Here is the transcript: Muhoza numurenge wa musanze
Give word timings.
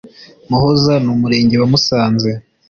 Muhoza 0.49 0.93
numurenge 1.03 1.55
wa 1.61 1.67
musanze 1.71 2.29